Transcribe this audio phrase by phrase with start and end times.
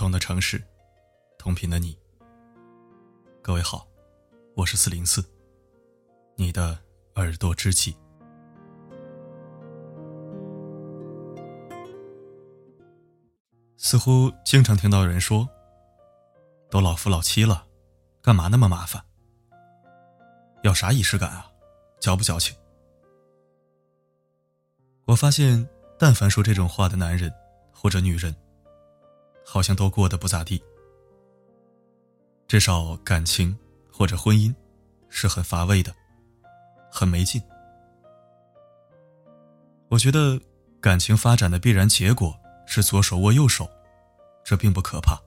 [0.00, 0.64] 同的城市，
[1.36, 1.94] 同频的你。
[3.42, 3.86] 各位好，
[4.56, 5.22] 我是四零四，
[6.36, 6.78] 你的
[7.16, 7.94] 耳朵知己。
[13.76, 15.46] 似乎经常听到有人说
[16.70, 17.66] ：“都老夫老妻了，
[18.22, 19.04] 干嘛那么麻烦？
[20.62, 21.52] 要啥仪式感啊？
[22.00, 22.56] 矫不矫情？”
[25.04, 27.30] 我发现，但凡说这种话的男人
[27.70, 28.34] 或者女人，
[29.52, 30.62] 好像都过得不咋地。
[32.46, 33.58] 至少感情
[33.92, 34.54] 或者婚姻
[35.08, 35.92] 是很乏味的，
[36.88, 37.42] 很没劲。
[39.88, 40.40] 我觉得
[40.80, 42.32] 感情发展的必然结果
[42.64, 43.68] 是左手握右手，
[44.44, 45.20] 这并不可怕。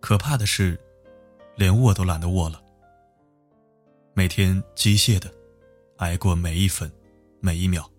[0.00, 0.78] 可怕的是，
[1.56, 2.62] 连握都懒得握了，
[4.14, 5.28] 每天机械的
[5.96, 6.88] 挨过每一分
[7.40, 7.90] 每一秒。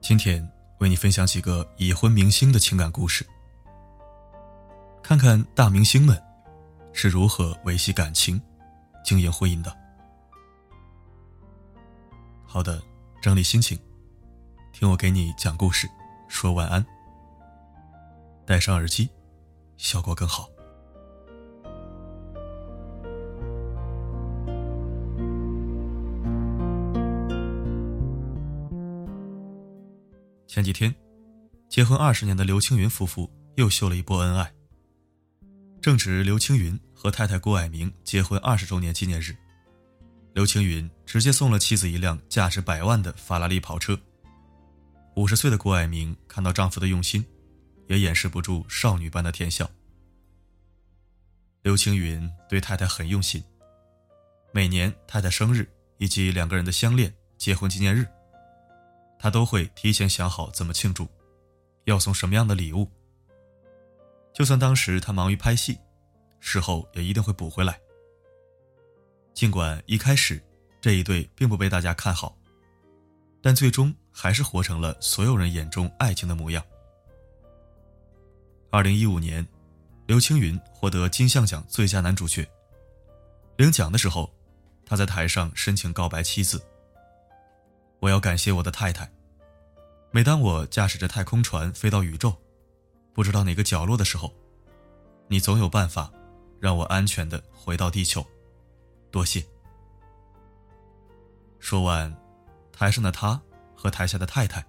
[0.00, 0.48] 今天
[0.82, 3.24] 为你分享几个已婚明星的情感故事，
[5.00, 6.20] 看看大明星们
[6.92, 8.42] 是如何维系感情、
[9.04, 9.72] 经营婚姻的。
[12.44, 12.82] 好的，
[13.20, 13.78] 整理心情，
[14.72, 15.88] 听我给你讲故事，
[16.28, 16.84] 说晚安。
[18.44, 19.08] 戴上耳机，
[19.76, 20.51] 效果更好。
[30.52, 30.94] 前几天，
[31.66, 34.52] 结婚二十年的刘青云夫妇又秀了一波恩爱。
[35.80, 39.34] 正值刘青云和太太郭蔼明结婚二十周年纪念日，
[40.34, 43.98] 刘青云直接送了妻子一辆价值百万的法拉利跑车。
[45.16, 47.24] 五十岁的郭蔼明看到丈夫的用心，
[47.88, 49.70] 也掩饰不住少女般的甜笑。
[51.62, 53.42] 刘青云对太太很用心，
[54.52, 58.06] 每年太太生日以及两个人的相恋结婚纪念日。
[59.22, 61.06] 他都会提前想好怎么庆祝，
[61.84, 62.90] 要送什么样的礼物。
[64.34, 65.78] 就算当时他忙于拍戏，
[66.40, 67.80] 事后也一定会补回来。
[69.32, 70.42] 尽管一开始
[70.80, 72.36] 这一对并不被大家看好，
[73.40, 76.60] 但最终还是活成了所有人眼中爱情的模样。
[78.72, 79.46] 二零一五年，
[80.06, 82.44] 刘青云获得金像奖最佳男主角。
[83.56, 84.28] 领奖的时候，
[84.84, 86.60] 他在台上深情告白妻子。
[88.02, 89.08] 我要感谢我的太太。
[90.10, 92.36] 每当我驾驶着太空船飞到宇宙，
[93.12, 94.34] 不知道哪个角落的时候，
[95.28, 96.12] 你总有办法
[96.58, 98.26] 让我安全的回到地球。
[99.12, 99.44] 多谢。
[101.60, 102.12] 说完，
[102.72, 103.40] 台上的他
[103.76, 104.66] 和台下的太太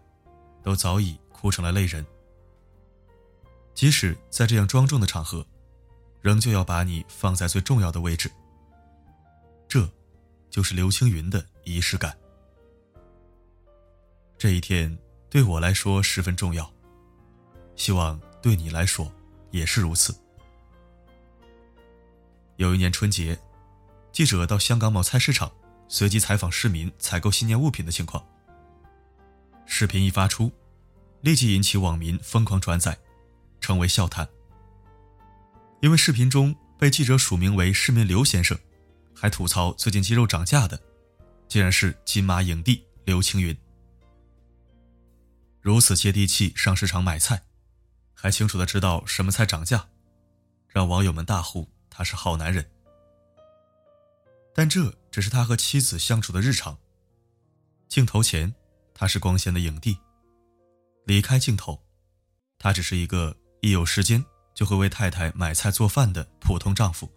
[0.61, 2.05] 都早已哭成了泪人。
[3.73, 5.43] 即使在这样庄重的场合，
[6.21, 8.31] 仍旧要把你放在最重要的位置。
[9.67, 9.89] 这，
[10.51, 12.15] 就是刘青云的仪式感。
[14.43, 14.99] 这一天
[15.29, 16.69] 对我来说十分重要，
[17.77, 19.09] 希望对你来说
[19.51, 20.13] 也是如此。
[22.57, 23.39] 有一年春节，
[24.11, 25.49] 记者到香港某菜市场，
[25.87, 28.21] 随机采访市民采购新年物品的情况。
[29.65, 30.51] 视频一发出，
[31.21, 32.99] 立即引起网民疯狂转载，
[33.61, 34.27] 成为笑谈。
[35.79, 38.59] 因为视频中被记者署名为市民刘先生，
[39.15, 40.77] 还吐槽最近鸡肉涨价的，
[41.47, 43.57] 竟然是金马影帝刘青云。
[45.63, 47.45] 如此接地气上市场买菜，
[48.13, 49.87] 还清楚的知道什么菜涨价，
[50.67, 52.69] 让网友们大呼他是好男人。
[54.53, 56.77] 但这只是他和妻子相处的日常。
[57.87, 58.53] 镜头前，
[58.93, 59.93] 他是光鲜的影帝；
[61.05, 61.81] 离开镜头，
[62.59, 67.09] 他只是一个一有时间就会为太太买菜做饭的普通丈夫。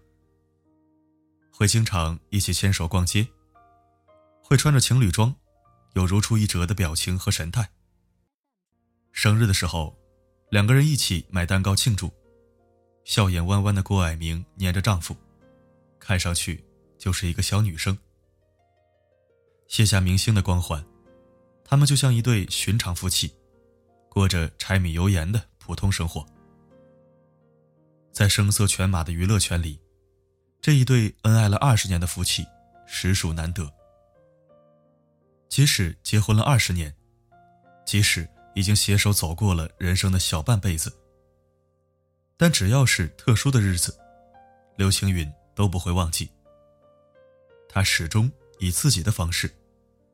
[1.50, 3.26] 会经常一起牵手逛街，
[4.40, 5.34] 会穿着情侣装，
[5.94, 7.68] 有如出一辙的表情和神态。
[9.16, 9.96] 生日的时候，
[10.50, 12.12] 两个人一起买蛋糕庆祝，
[13.02, 15.16] 笑眼弯弯的郭蔼明黏着丈夫，
[15.98, 16.62] 看上去
[16.98, 17.96] 就是一个小女生。
[19.68, 20.84] 卸下明星的光环，
[21.64, 23.34] 他们就像一对寻常夫妻，
[24.10, 26.24] 过着柴米油盐的普通生活。
[28.12, 29.80] 在声色犬马的娱乐圈里，
[30.60, 32.46] 这一对恩爱了二十年的夫妻
[32.86, 33.72] 实属难得。
[35.48, 36.94] 即使结婚了二十年，
[37.86, 38.28] 即使。
[38.56, 40.90] 已经携手走过了人生的小半辈子，
[42.38, 43.94] 但只要是特殊的日子，
[44.76, 46.30] 刘青云都不会忘记。
[47.68, 49.54] 他始终以自己的方式，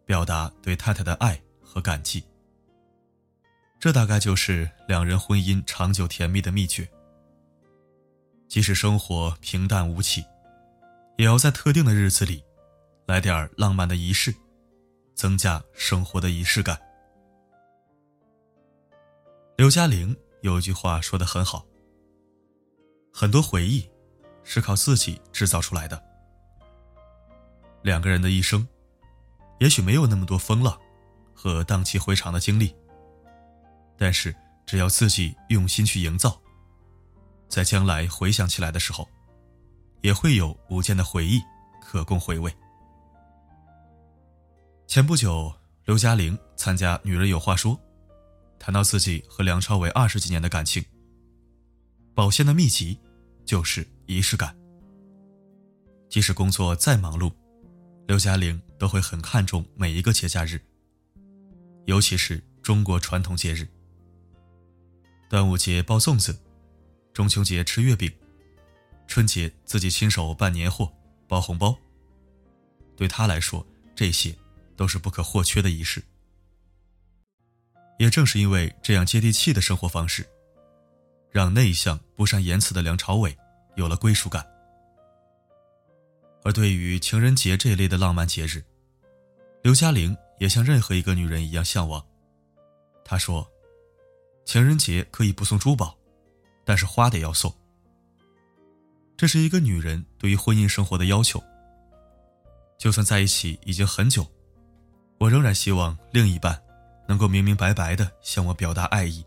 [0.05, 2.25] 表达对太太的爱和感激。
[3.79, 6.89] 这大概就是两人婚姻长久甜蜜的秘诀。
[8.49, 10.25] 即使生活平淡无奇，
[11.17, 12.43] 也要在特定的日子里，
[13.07, 14.35] 来点浪漫的仪式，
[15.15, 16.77] 增加生活的仪式感。
[19.63, 21.65] 刘嘉玲有一句话说的很好
[23.15, 23.89] ：“很多回忆
[24.43, 26.03] 是靠自己制造出来的。”
[27.81, 28.67] 两个人的一生，
[29.61, 30.77] 也许没有那么多风浪
[31.33, 32.75] 和荡气回肠的经历，
[33.97, 34.35] 但是
[34.67, 36.37] 只要自己用心去营造，
[37.49, 39.09] 在将来回想起来的时候，
[40.01, 41.41] 也会有无间的回忆
[41.81, 42.53] 可供回味。
[44.89, 45.55] 前不久，
[45.85, 47.77] 刘嘉玲参加《女人有话说》。
[48.65, 50.85] 谈到自己和梁朝伟二十几年的感情，
[52.15, 52.97] 保鲜的秘籍
[53.45, 54.57] 就是仪式感。
[56.09, 57.33] 即使工作再忙碌，
[58.07, 60.61] 刘嘉玲都会很看重每一个节假日，
[61.87, 63.67] 尤其是中国传统节日。
[65.29, 66.41] 端午节包粽子，
[67.13, 68.09] 中秋节吃月饼，
[69.09, 70.89] 春节自己亲手办年货、
[71.27, 71.77] 包红包。
[72.95, 73.67] 对她来说，
[73.97, 74.33] 这些
[74.77, 76.01] 都是不可或缺的仪式。
[78.03, 80.29] 也正是因为这样接地气的生活方式，
[81.31, 83.39] 让内向不善言辞的梁朝伟
[83.77, 84.45] 有了归属感。
[86.43, 88.61] 而对于情人节这一类的浪漫节日，
[89.63, 92.05] 刘嘉玲也像任何一个女人一样向往。
[93.05, 93.49] 她说
[94.45, 95.97] ：“情人节可以不送珠宝，
[96.65, 97.55] 但是花得要送。
[99.17, 101.41] 这是一个女人对于婚姻生活的要求。
[102.79, 104.27] 就算在一起已经很久，
[105.19, 106.61] 我仍然希望另一半。”
[107.07, 109.25] 能够明明白白的向我表达爱意，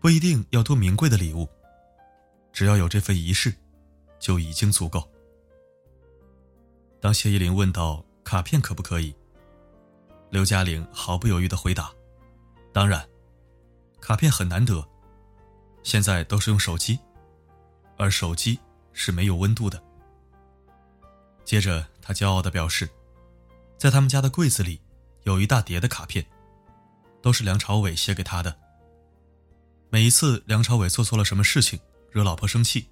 [0.00, 1.48] 不一定要多名贵的礼物，
[2.52, 3.54] 只要有这份仪式，
[4.18, 5.08] 就已经足够。
[7.00, 9.14] 当谢依霖问到卡片可不可以，
[10.30, 11.92] 刘嘉玲毫不犹豫的回答
[12.72, 13.08] ：“当然，
[14.00, 14.86] 卡片很难得，
[15.82, 16.98] 现在都是用手机，
[17.96, 18.58] 而手机
[18.92, 19.82] 是没有温度的。”
[21.44, 22.88] 接着，他骄傲的表示，
[23.78, 24.80] 在他们家的柜子里。
[25.26, 26.24] 有一大叠的卡片，
[27.20, 28.56] 都是梁朝伟写给他的。
[29.90, 31.76] 每一次梁朝伟做错了什么事情，
[32.12, 32.88] 惹老婆生气，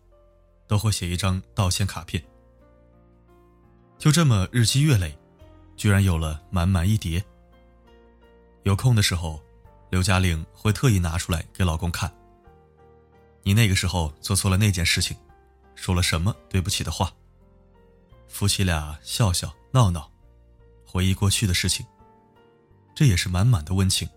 [0.67, 2.21] 都会写一张道歉卡片。
[3.99, 5.17] 就这么日积月累，
[5.77, 7.25] 居然有了满满一叠。
[8.65, 9.41] 有空的时候，
[9.89, 12.13] 刘嘉玲会特意拿出来给老公看。
[13.45, 15.17] 你那个时候做错了那件事情，
[15.77, 17.13] 说了什么对不起的话？
[18.27, 20.11] 夫妻俩笑笑闹闹，
[20.85, 21.87] 回忆过去的事情。
[22.95, 24.09] 这也是满满的温情。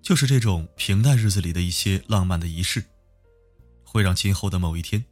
[0.00, 2.84] 就是这种平淡日子里的一些浪漫的仪式，
[3.84, 5.04] 会让今后的某一天，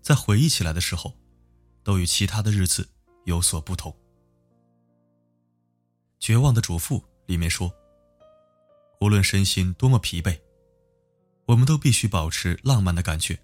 [0.00, 1.12] 在回忆起来的时候，
[1.82, 2.88] 都与其他的日子
[3.24, 3.90] 有所不同。
[6.20, 7.74] 《绝望的主妇》里面说
[9.00, 10.38] ：“无论身心多么疲惫，
[11.46, 13.36] 我们都必须保持浪漫的感觉。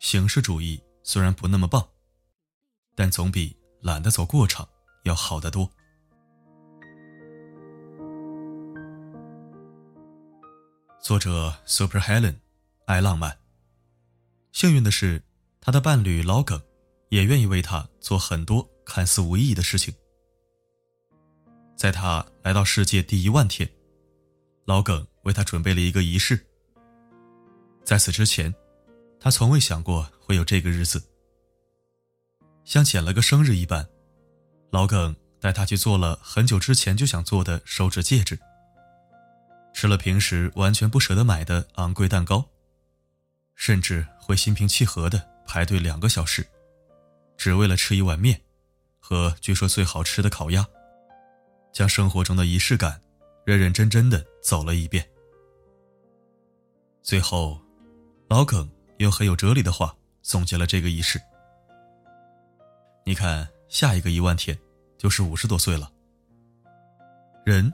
[0.00, 1.88] 形式主义虽然不那么棒，
[2.94, 4.68] 但总比懒得走过场
[5.04, 5.70] 要好得多。”
[11.06, 12.34] 作者 Super Helen
[12.86, 13.38] 爱浪漫。
[14.50, 15.22] 幸运的是，
[15.60, 16.60] 他的伴侣老耿
[17.10, 19.94] 也愿意为他做很多看似无意义的事情。
[21.76, 23.70] 在他来到世界第一万天，
[24.64, 26.44] 老耿为他准备了一个仪式。
[27.84, 28.52] 在此之前，
[29.20, 31.00] 他从未想过会有这个日子。
[32.64, 33.88] 像捡了个生日一般，
[34.72, 38.36] 老耿带他去做了很久之前就想做的手指戒指。
[39.76, 42.42] 吃了平时完全不舍得买的昂贵蛋糕，
[43.54, 46.46] 甚至会心平气和的排队两个小时，
[47.36, 48.40] 只为了吃一碗面
[48.98, 50.66] 和据说最好吃的烤鸭，
[51.74, 52.98] 将生活中的仪式感
[53.44, 55.06] 认认真真的走了一遍。
[57.02, 57.60] 最后，
[58.30, 58.66] 老耿
[58.96, 61.20] 用很有哲理的话总结了这个仪式：
[63.04, 64.58] 你看，下一个一万天
[64.96, 65.92] 就是五十多岁了，
[67.44, 67.70] 人。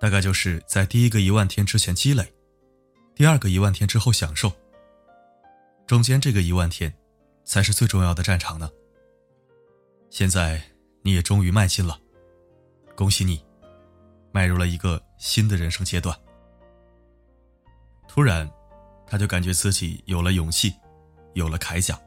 [0.00, 2.32] 大概就是在第一个一万天之前积累，
[3.14, 4.50] 第二个一万天之后享受，
[5.86, 6.92] 中间这个一万天，
[7.44, 8.70] 才是最重要的战场呢。
[10.08, 10.62] 现在
[11.02, 12.00] 你也终于迈进了，
[12.96, 13.44] 恭喜你，
[14.32, 16.18] 迈入了一个新的人生阶段。
[18.08, 18.50] 突然，
[19.06, 20.74] 他就感觉自己有了勇气，
[21.34, 22.00] 有了铠甲。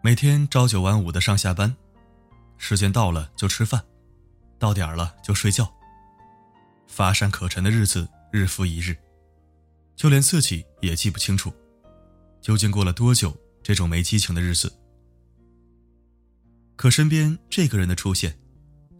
[0.00, 1.76] 每天朝九晚五的上下班，
[2.56, 3.84] 时间到了就吃饭。
[4.62, 5.68] 到点了就睡觉。
[6.86, 8.96] 乏善可陈的日子日复一日，
[9.96, 11.52] 就连自己也记不清楚，
[12.40, 14.72] 究竟过了多久这种没激情的日子。
[16.76, 18.38] 可身边这个人的出现，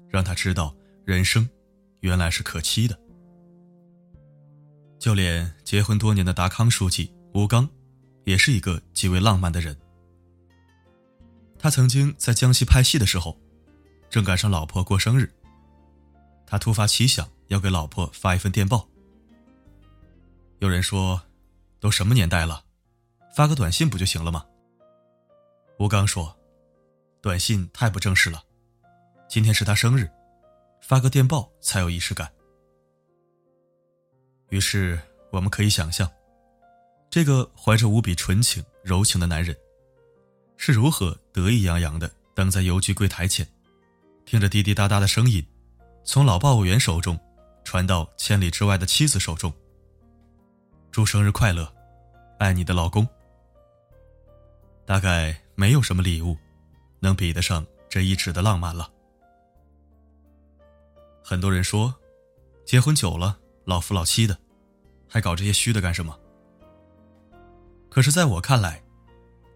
[0.09, 1.49] 让他知道人生
[2.01, 2.99] 原来是可期的。
[4.99, 7.71] 就连结婚多年的达康书记吴刚，
[8.25, 9.77] 也是一个极为浪漫的人。
[11.57, 13.41] 他曾经在江西拍戏的时候，
[14.11, 15.33] 正赶上老婆过生日。
[16.53, 18.87] 他突发奇想要给老婆发一份电报。
[20.59, 21.23] 有人说，
[21.81, 22.63] 都什么年代了，
[23.35, 24.45] 发个短信不就行了吗？
[25.79, 26.37] 吴刚说，
[27.23, 28.45] 短信太不正式了，
[29.31, 30.07] 今天是他生日，
[30.83, 32.31] 发个电报才有仪式感。
[34.51, 36.07] 于是我们可以想象，
[37.09, 39.57] 这个怀着无比纯情柔情的男人，
[40.59, 43.49] 是如何得意洋洋的等在邮局柜台前，
[44.27, 45.43] 听着滴滴答答的声音，
[46.05, 47.19] 从老报务员手中
[47.65, 49.53] 传到千里之外的妻子手中。
[50.91, 51.73] 祝生日快乐，
[52.39, 53.07] 爱你的老公。
[54.85, 56.37] 大概没有什么礼物，
[57.01, 58.91] 能比得上这一纸的浪漫了。
[61.23, 61.95] 很多人说，
[62.67, 64.37] 结婚久了老夫老妻的，
[65.09, 66.19] 还搞这些虚的干什么？
[67.89, 68.83] 可是在我看来，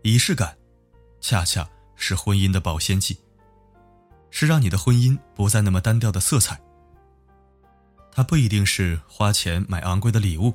[0.03, 0.57] 仪式感，
[1.21, 3.19] 恰恰是婚姻的保鲜剂，
[4.39, 6.61] 是让你的婚姻不再那么单调的色彩。
[8.13, 10.53] 它不一定是花钱买昂贵的礼物。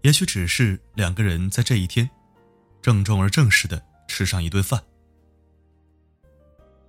[0.00, 2.08] 也许只是两个人在这一天，
[2.80, 4.82] 郑重而正式的吃上一顿饭。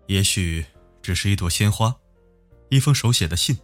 [0.07, 0.65] 也许
[1.01, 1.93] 只是一朵鲜花，
[2.69, 3.59] 一封手写的信。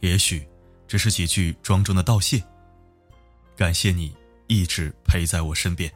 [0.00, 0.46] 也许
[0.86, 2.44] 只是几句庄重的道谢。
[3.56, 4.14] 感谢你
[4.46, 5.90] 一直陪在我身边。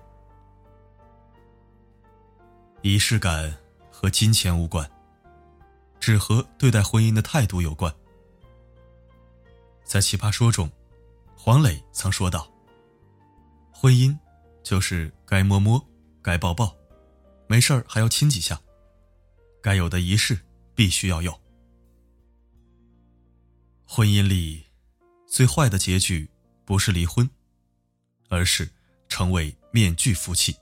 [2.80, 3.54] 仪式感
[4.00, 4.90] 和金钱无关，
[6.00, 7.94] 只和对待婚姻的态度有关。
[9.84, 10.70] 在《奇葩说》中。
[11.36, 12.50] 黄磊曾说道
[13.72, 14.18] ：“婚姻
[14.62, 15.82] 就是该摸摸，
[16.22, 16.74] 该抱抱，
[17.46, 18.60] 没事儿还要亲几下，
[19.62, 20.38] 该有的仪式
[20.74, 21.38] 必须要有。
[23.86, 24.66] 婚姻里
[25.26, 26.26] 最坏的结局
[26.64, 27.28] 不是离婚，
[28.28, 28.70] 而是
[29.08, 30.56] 成为面具夫妻，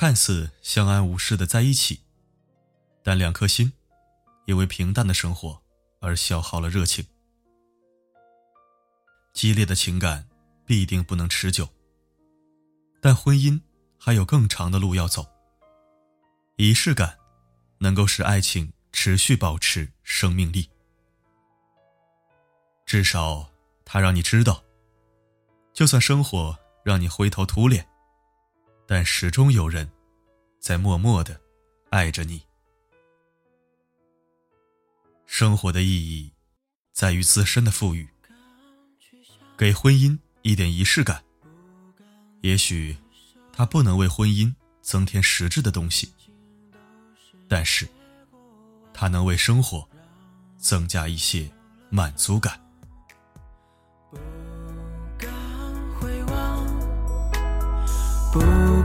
[0.00, 2.00] 看似相安无事的在一起，
[3.02, 3.70] 但两颗心
[4.46, 5.60] 因为平淡的生活
[6.00, 7.04] 而消耗了热情。”
[9.34, 10.26] 激烈的情感
[10.64, 11.68] 必定不能持久，
[13.02, 13.60] 但婚姻
[13.98, 15.26] 还有更长的路要走。
[16.56, 17.18] 仪式感
[17.76, 20.70] 能够使爱情持续保持生命力，
[22.86, 23.50] 至少
[23.84, 24.64] 它让你知道，
[25.74, 27.86] 就算生活让你灰头土脸，
[28.92, 29.88] 但始终有人
[30.58, 31.40] 在默默的
[31.90, 32.42] 爱着你。
[35.26, 36.32] 生活的意义
[36.90, 38.08] 在于自身的富裕。
[39.56, 41.22] 给婚姻一点仪式感，
[42.40, 42.96] 也许
[43.52, 46.12] 它不能为婚姻增添实质的东西，
[47.46, 47.88] 但是
[48.92, 49.88] 它能为生活
[50.56, 51.48] 增加一些
[51.90, 52.60] 满足感。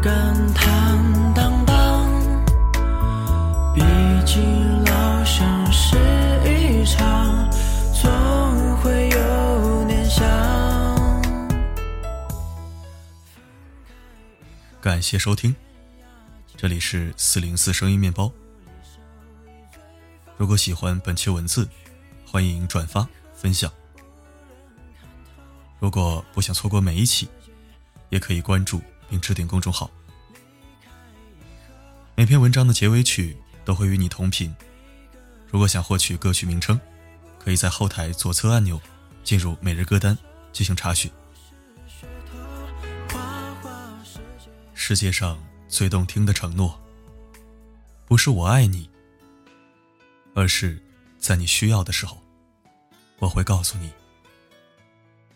[0.02, 2.10] 敢坦荡荡，
[3.74, 3.82] 毕
[4.26, 5.96] 竟老相识
[6.46, 7.50] 一场，
[7.94, 10.26] 总会有念想。
[14.82, 15.56] 感谢收听，
[16.56, 18.32] 这里是四零四声音面包。
[20.38, 21.68] 如果喜欢本期文字，
[22.26, 23.72] 欢迎转发分享。
[25.80, 27.28] 如果不想错过每一期，
[28.10, 29.90] 也可以关注并置顶公众号。
[32.16, 34.56] 每篇文章的结尾曲都会与你同频。
[35.48, 36.80] 如果想获取歌曲名称，
[37.40, 38.82] 可以在后台左侧按钮
[39.24, 40.18] 进入每日歌单
[40.52, 41.12] 进行查询。
[44.74, 46.80] 世界上最动听的承诺，
[48.06, 48.90] 不是我爱你，
[50.34, 50.82] 而是
[51.18, 52.22] 在你需要的时候，
[53.20, 53.92] 我会告诉你，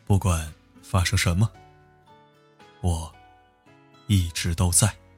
[0.06, 1.50] 不管发生什么，
[2.82, 3.12] 我
[4.10, 5.09] 一直都在。